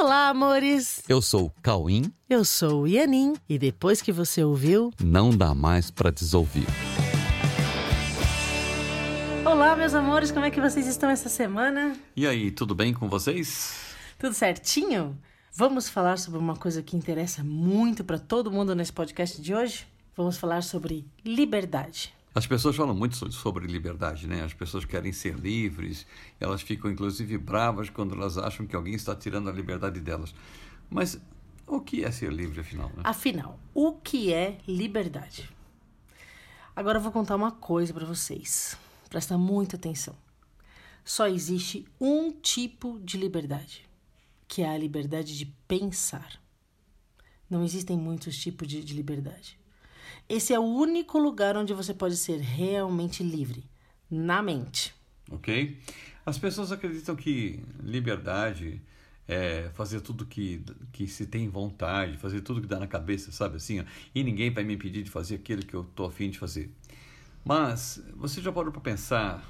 [0.00, 1.02] Olá, amores!
[1.08, 2.12] Eu sou o Cauim.
[2.30, 3.34] Eu sou o Ianin.
[3.48, 6.68] E depois que você ouviu, Não dá mais pra desouvir.
[9.44, 11.96] Olá, meus amores, como é que vocês estão essa semana?
[12.14, 13.74] E aí, tudo bem com vocês?
[14.20, 15.18] Tudo certinho?
[15.52, 19.84] Vamos falar sobre uma coisa que interessa muito para todo mundo nesse podcast de hoje?
[20.16, 22.14] Vamos falar sobre liberdade.
[22.38, 24.44] As pessoas falam muito so- sobre liberdade, né?
[24.44, 26.06] As pessoas querem ser livres,
[26.38, 30.32] elas ficam inclusive bravas quando elas acham que alguém está tirando a liberdade delas.
[30.88, 31.20] Mas
[31.66, 32.90] o que é ser livre, afinal?
[32.90, 33.02] Né?
[33.02, 35.50] Afinal, o que é liberdade?
[36.76, 38.78] Agora eu vou contar uma coisa para vocês.
[39.10, 40.14] Presta muita atenção.
[41.04, 43.84] Só existe um tipo de liberdade,
[44.46, 46.40] que é a liberdade de pensar.
[47.50, 49.58] Não existem muitos tipos de, de liberdade.
[50.28, 53.64] Esse é o único lugar onde você pode ser realmente livre,
[54.10, 54.94] na mente.
[55.30, 55.78] Ok?
[56.24, 58.82] As pessoas acreditam que liberdade
[59.26, 63.56] é fazer tudo que, que se tem vontade, fazer tudo que dá na cabeça, sabe
[63.56, 63.80] assim?
[63.80, 66.70] ó, E ninguém vai me impedir de fazer aquilo que eu estou afim de fazer.
[67.44, 69.44] Mas você já parou para pensar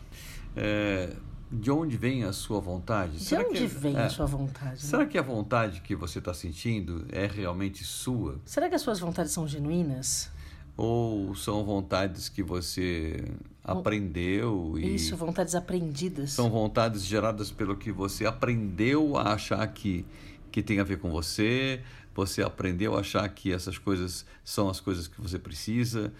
[0.56, 1.14] é,
[1.50, 3.18] de onde vem a sua vontade?
[3.18, 4.72] De onde que, vem é, a sua vontade?
[4.72, 4.76] né?
[4.90, 8.40] Será que a vontade que você está sentindo é realmente sua?
[8.44, 10.30] Será que as suas vontades são genuínas?
[10.78, 13.24] Ou são vontades que você
[13.64, 16.30] aprendeu e Isso, vontades aprendidas.
[16.30, 20.06] são vontades geradas pelo que você aprendeu a achar que,
[20.52, 21.82] que tem a ver com você,
[22.14, 26.12] você aprendeu a achar que essas coisas são as coisas que você precisa,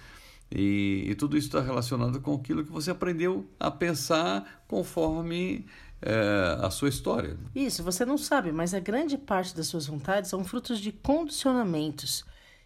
[0.51, 5.67] e, e tudo isso está relacionado com aquilo que você aprendeu a pensar conforme
[6.03, 7.37] eh, a sua história.
[7.55, 12.25] Isso, você não sabe, mas a grande parte das suas vontades são frutos de condicionamentos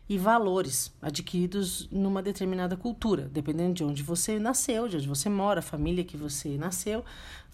[0.09, 3.29] e valores adquiridos numa determinada cultura.
[3.29, 7.05] Dependendo de onde você nasceu, de onde você mora, a família que você nasceu,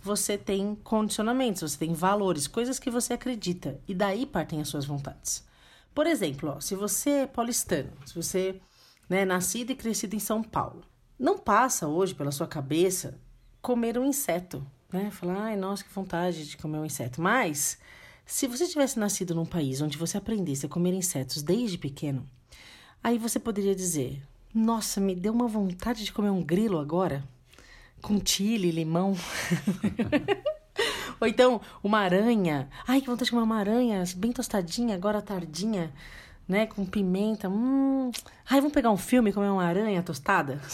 [0.03, 3.81] você tem condicionamentos, você tem valores, coisas que você acredita.
[3.87, 5.47] E daí partem as suas vontades.
[5.95, 8.61] Por exemplo, ó, se você é paulistano, se você
[9.09, 10.83] né, é nascido e crescido em São Paulo,
[11.19, 13.19] não passa hoje pela sua cabeça
[13.61, 15.11] comer um inseto, né?
[15.11, 17.21] Falar, ai, nossa, que vontade de comer um inseto.
[17.21, 17.79] Mas,
[18.25, 22.29] se você tivesse nascido num país onde você aprendesse a comer insetos desde pequeno,
[23.03, 24.23] aí você poderia dizer,
[24.55, 27.25] nossa, me deu uma vontade de comer um grilo agora,
[28.01, 29.17] com chile, limão.
[31.21, 32.69] Ou então, uma aranha.
[32.87, 35.93] Ai, que vontade de comer uma aranha, bem tostadinha, agora tardinha,
[36.47, 36.67] né?
[36.67, 37.49] Com pimenta.
[37.49, 38.11] Hum.
[38.49, 40.61] Ai, vamos pegar um filme e comer uma aranha tostada?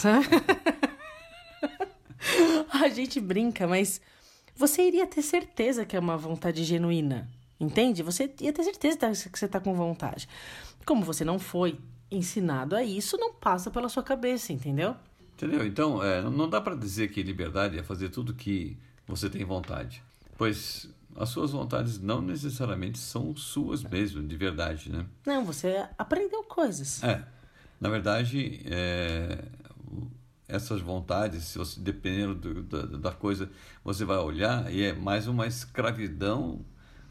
[2.71, 4.01] A gente brinca, mas
[4.55, 7.27] você iria ter certeza que é uma vontade genuína,
[7.59, 8.03] entende?
[8.03, 10.27] Você ia ter certeza que você tá com vontade.
[10.85, 11.79] Como você não foi
[12.15, 14.95] ensinado a isso, não passa pela sua cabeça, entendeu?
[15.33, 15.65] Entendeu?
[15.65, 18.77] Então, é, não dá para dizer que liberdade é fazer tudo que
[19.07, 20.01] você tem vontade,
[20.37, 25.05] pois as suas vontades não necessariamente são suas mesmo, de verdade, né?
[25.25, 27.03] Não, você aprendeu coisas.
[27.03, 27.23] É,
[27.79, 29.43] na verdade, é,
[30.47, 33.49] essas vontades, se você dependendo do- da, da coisa,
[33.83, 36.63] você vai olhar e é mais uma escravidão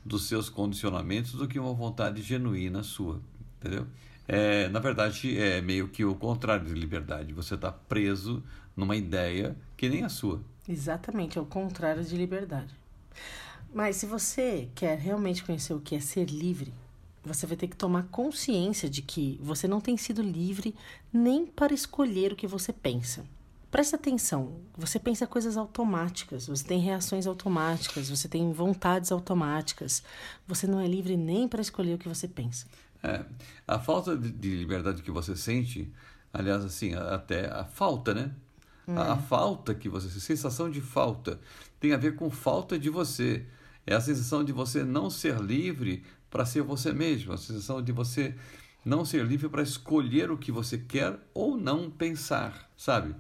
[0.05, 3.21] dos seus condicionamentos do que uma vontade genuína sua,
[3.59, 3.87] entendeu?
[4.27, 7.33] É, na verdade, é meio que o contrário de liberdade.
[7.35, 8.43] Você está preso
[8.77, 10.41] numa ideia que nem a sua.
[10.69, 12.75] Exatamente, é o contrário de liberdade.
[13.73, 16.73] Mas se você quer realmente conhecer o que é ser livre,
[17.25, 20.75] você vai ter que tomar consciência de que você não tem sido livre
[21.13, 23.25] nem para escolher o que você pensa.
[23.71, 30.01] Presta atenção, você pensa coisas automáticas, você tem reações automáticas, você tem vontades automáticas.
[30.47, 32.67] Você não é livre nem para escolher o que você pensa.
[33.05, 33.23] É,
[33.69, 35.93] a falta de, de liberdade que você sente,
[36.33, 38.33] aliás, assim, até a falta, né?
[38.87, 41.39] A, a falta que você, a sensação de falta,
[41.79, 43.45] tem a ver com falta de você.
[43.87, 47.93] É a sensação de você não ser livre para ser você mesmo, a sensação de
[47.93, 48.35] você
[48.85, 53.15] não ser livre para escolher o que você quer ou não pensar, sabe?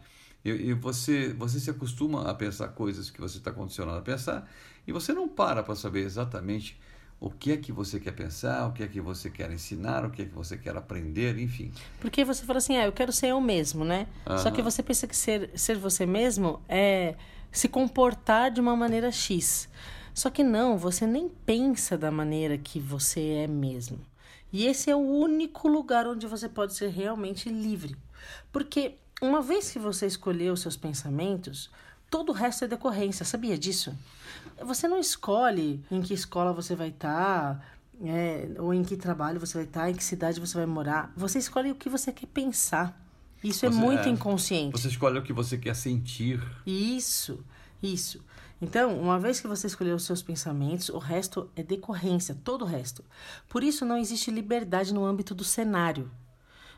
[0.45, 4.51] E, e você, você se acostuma a pensar coisas que você está condicionado a pensar
[4.87, 6.79] e você não para para saber exatamente
[7.25, 10.11] o que é que você quer pensar, o que é que você quer ensinar, o
[10.11, 11.73] que é que você quer aprender, enfim.
[11.99, 14.07] Porque você fala assim, ah, eu quero ser eu mesmo, né?
[14.43, 17.15] Só que você pensa que ser, ser você mesmo é
[17.51, 19.71] se comportar de uma maneira X.
[20.13, 24.01] Só que não, você nem pensa da maneira que você é mesmo.
[24.53, 27.97] E esse é o único lugar onde você pode ser realmente livre.
[28.53, 31.71] Porque uma vez que você escolheu os seus pensamentos,
[32.15, 33.93] todo o resto é decorrência, sabia disso?
[34.65, 39.55] Você não escolhe em que escola você vai estar, é, ou em que trabalho você
[39.59, 41.13] vai estar, em que cidade você vai morar.
[41.17, 42.97] Você escolhe o que você quer pensar.
[43.43, 44.81] Isso é Você- muito é, inconsciente.
[44.81, 46.41] Você escolhe o que você quer sentir.
[46.65, 47.45] Isso,
[47.83, 48.25] isso.
[48.63, 52.65] Então, uma vez que você escolheu os seus pensamentos, o resto é decorrência, todo o
[52.65, 53.05] resto.
[53.49, 56.09] Por isso, não existe liberdade no âmbito do cenário.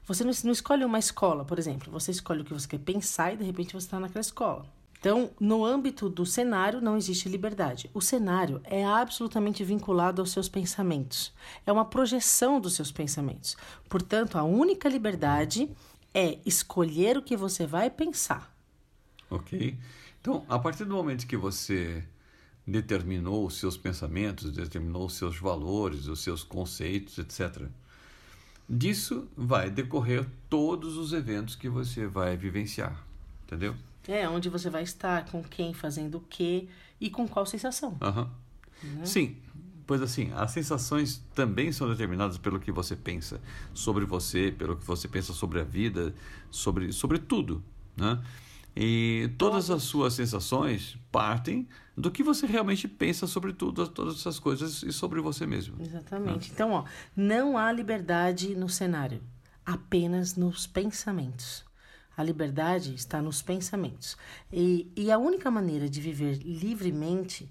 [0.06, 1.92] Você não, não escolhe uma escola, por exemplo.
[1.92, 4.64] Você escolhe o que você quer pensar e de repente você está naquela escola.
[5.06, 7.88] Então, no âmbito do cenário, não existe liberdade.
[7.94, 11.32] O cenário é absolutamente vinculado aos seus pensamentos.
[11.64, 13.56] É uma projeção dos seus pensamentos.
[13.88, 15.70] Portanto, a única liberdade
[16.12, 18.52] é escolher o que você vai pensar.
[19.30, 19.78] Ok.
[20.20, 22.02] Então, a partir do momento que você
[22.66, 27.68] determinou os seus pensamentos, determinou os seus valores, os seus conceitos, etc.,
[28.68, 33.06] disso vai decorrer todos os eventos que você vai vivenciar.
[33.44, 33.76] Entendeu?
[34.08, 36.68] É, onde você vai estar, com quem, fazendo o quê
[37.00, 37.98] e com qual sensação.
[38.00, 38.28] Uhum.
[38.98, 39.06] Né?
[39.06, 39.36] Sim,
[39.86, 43.40] pois assim, as sensações também são determinadas pelo que você pensa
[43.74, 46.14] sobre você, pelo que você pensa sobre a vida,
[46.50, 47.62] sobre, sobre tudo,
[47.96, 48.20] né?
[48.78, 51.66] E todas as suas sensações partem
[51.96, 55.80] do que você realmente pensa sobre tudo, todas essas coisas e sobre você mesmo.
[55.80, 56.48] Exatamente.
[56.48, 56.52] Né?
[56.52, 56.84] Então, ó,
[57.16, 59.22] não há liberdade no cenário,
[59.64, 61.64] apenas nos pensamentos.
[62.16, 64.16] A liberdade está nos pensamentos.
[64.50, 67.48] E, e a única maneira de viver livremente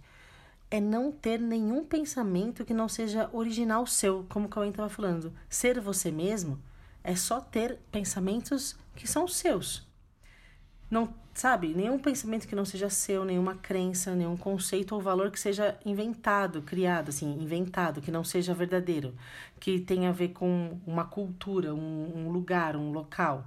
[0.71, 5.31] é não ter nenhum pensamento que não seja original seu, como o Cauê estava falando.
[5.47, 6.59] Ser você mesmo
[7.03, 9.88] é só ter pensamentos que são seus.
[10.89, 15.39] Não, sabe, nenhum pensamento que não seja seu, nenhuma crença, nenhum conceito ou valor que
[15.39, 19.13] seja inventado, criado, assim, inventado, que não seja verdadeiro,
[19.59, 23.45] que tenha a ver com uma cultura, um, um lugar, um local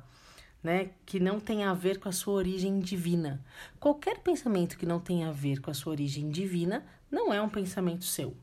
[0.62, 3.44] né, que não tem a ver com a sua origem divina.
[3.78, 7.48] Qualquer pensamento que não tenha a ver com a sua origem divina não é um
[7.48, 8.36] pensamento seu.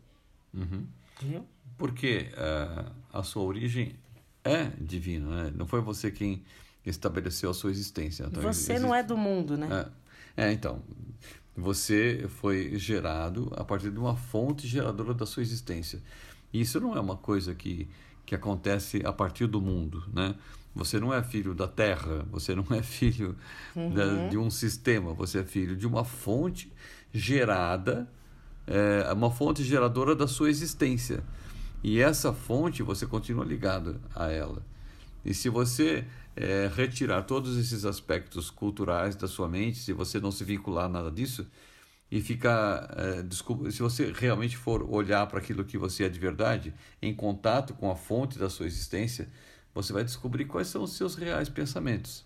[0.53, 0.85] Uhum.
[1.17, 1.45] Entendeu?
[1.77, 3.95] Porque uh, a sua origem
[4.43, 5.53] é divina, né?
[5.55, 6.43] Não foi você quem
[6.85, 8.25] estabeleceu a sua existência.
[8.25, 8.79] Então, você existe...
[8.79, 9.87] não é do mundo, né?
[10.37, 10.47] É.
[10.47, 10.81] é, então.
[11.57, 16.01] Você foi gerado a partir de uma fonte geradora da sua existência.
[16.51, 17.87] E isso não é uma coisa que,
[18.25, 20.35] que acontece a partir do mundo, né?
[20.75, 23.35] Você não é filho da terra, você não é filho
[23.75, 23.93] uhum.
[23.93, 26.71] da, de um sistema, você é filho de uma fonte
[27.13, 28.07] gerada,
[28.67, 31.23] é, uma fonte geradora da sua existência.
[31.81, 34.61] E essa fonte você continua ligado a ela.
[35.23, 36.05] E se você
[36.35, 40.89] é, retirar todos esses aspectos culturais da sua mente, se você não se vincular a
[40.89, 41.47] nada disso,
[42.11, 46.19] e ficar, é, desculpa, se você realmente for olhar para aquilo que você é de
[46.19, 49.27] verdade, em contato com a fonte da sua existência,
[49.75, 52.25] você vai descobrir quais são os seus reais pensamentos.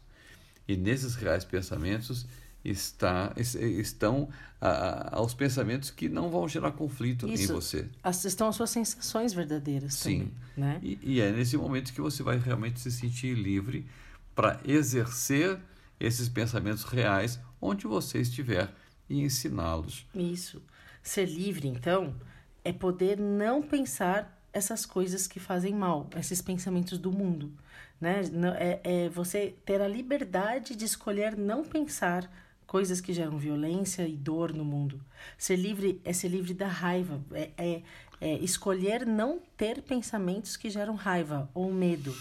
[0.68, 2.28] E nesses reais pensamentos
[2.64, 4.30] está, estão
[4.62, 7.90] a, os pensamentos que não vão gerar conflito Isso, em você.
[8.24, 10.20] Estão as suas sensações verdadeiras Sim.
[10.20, 10.34] também.
[10.56, 10.80] Né?
[10.84, 13.88] E, e é nesse momento que você vai realmente se sentir livre
[14.36, 15.60] para exercer
[16.00, 18.72] esses pensamentos reais onde você estiver
[19.10, 20.06] e ensiná-los.
[20.14, 20.62] Isso.
[21.02, 22.16] Ser livre, então,
[22.64, 27.52] é poder não pensar essas coisas que fazem mal, esses pensamentos do mundo,
[28.00, 28.22] né?
[28.58, 32.30] É, é você ter a liberdade de escolher não pensar
[32.70, 35.02] coisas que geram violência e dor no mundo.
[35.38, 37.82] Ser livre é ser livre da raiva, é, é,
[38.22, 42.16] é escolher não ter pensamentos que geram raiva ou medo.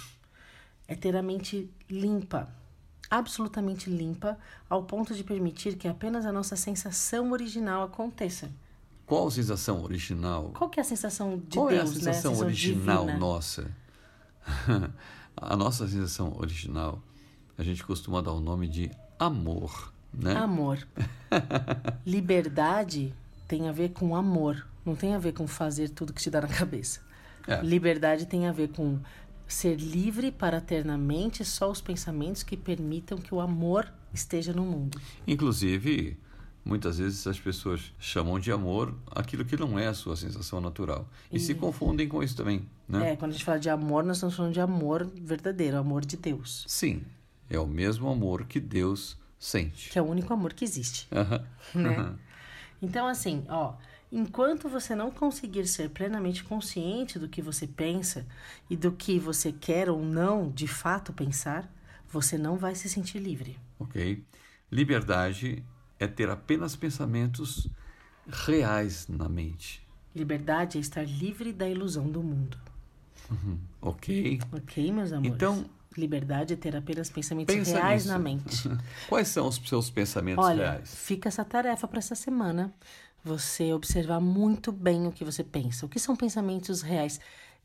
[0.86, 2.48] É ter a mente limpa,
[3.10, 4.38] absolutamente limpa,
[4.70, 8.50] ao ponto de permitir que apenas a nossa sensação original aconteça.
[9.08, 10.52] Qual a sensação original?
[10.54, 12.10] Qual que é a sensação de Qual Deus, é a sensação, né?
[12.10, 13.18] a sensação original divina?
[13.18, 13.70] nossa?
[15.34, 17.02] a nossa sensação original,
[17.56, 20.34] a gente costuma dar o nome de amor, né?
[20.34, 20.86] Amor.
[22.04, 23.14] Liberdade
[23.48, 26.42] tem a ver com amor, não tem a ver com fazer tudo que te dá
[26.42, 27.00] na cabeça.
[27.46, 27.62] É.
[27.62, 29.00] Liberdade tem a ver com
[29.46, 34.52] ser livre para ter na mente só os pensamentos que permitam que o amor esteja
[34.52, 35.00] no mundo.
[35.26, 36.18] Inclusive,
[36.68, 41.08] Muitas vezes as pessoas chamam de amor aquilo que não é a sua sensação natural.
[41.32, 42.68] E, e, se confundem com isso também.
[42.86, 43.12] Né?
[43.12, 46.18] É, quando a gente fala de amor, nós estamos falando de amor verdadeiro, amor de
[46.18, 46.66] Deus.
[46.68, 47.02] Sim,
[47.48, 49.88] é o mesmo amor que Deus sente.
[49.88, 51.08] Que é o único amor que existe.
[51.74, 52.14] Né?
[52.80, 53.74] Então, assim, ó,
[54.12, 58.26] enquanto você não conseguir ser plenamente consciente do que você pensa
[58.68, 61.68] e do que você quer ou não de fato pensar,
[62.08, 63.58] você não vai se sentir livre.
[63.80, 64.22] Ok.
[64.70, 65.64] Liberdade
[65.98, 67.68] é ter apenas pensamentos
[68.26, 69.86] reais na mente.
[70.14, 72.58] Liberdade é estar livre da ilusão do mundo.
[73.30, 73.58] Uhum.
[73.80, 74.40] Ok.
[74.52, 75.34] Ok, meus amores.
[75.34, 75.64] Então,
[75.96, 78.12] liberdade é ter apenas pensamentos Pensa reais nisso.
[78.12, 78.68] na mente.
[79.08, 80.94] Quais são os seus pensamentos Olha, reais?
[80.94, 82.72] Fica essa tarefa para essa semana.
[83.24, 85.84] Você observar muito bem o que você pensa.
[85.84, 87.20] O que são pensamentos reais?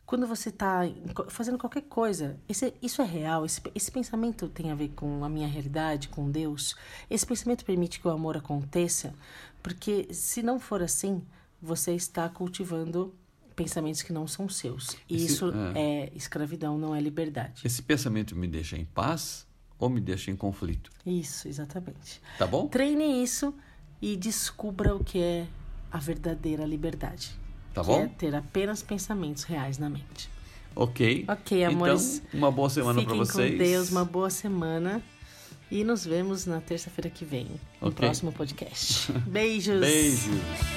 [0.05, 0.81] Quando você está
[1.29, 3.45] fazendo qualquer coisa, esse, isso é real?
[3.45, 6.75] Esse, esse pensamento tem a ver com a minha realidade, com Deus?
[7.10, 9.13] Esse pensamento permite que o amor aconteça?
[9.62, 11.24] Porque se não for assim,
[11.62, 13.15] você está cultivando
[13.55, 14.98] pensamentos que não são seus.
[15.10, 16.03] E Esse- isso é.
[16.05, 17.62] é liberdade, não é liberdade.
[17.65, 19.48] Esse pensamento me deixa em paz
[19.79, 20.91] ou me deixa em conflito?
[21.05, 22.22] Isso, exatamente.
[22.38, 22.67] Tá bom?
[22.67, 23.53] Treine isso
[24.01, 25.48] e descubra o que é
[25.91, 27.31] a verdadeira liberdade.
[27.73, 28.01] Tá que bom?
[28.01, 30.29] é ter apenas pensamentos reais na mente.
[30.75, 31.25] Ok.
[31.27, 32.21] Ok, amores.
[32.25, 33.51] Então, uma boa semana para vocês.
[33.51, 35.01] com Deus, uma boa semana.
[35.71, 37.47] E nos vemos na terça-feira que vem,
[37.81, 39.11] no próximo podcast.
[39.25, 39.79] Beijos!
[39.79, 40.72] Beijos.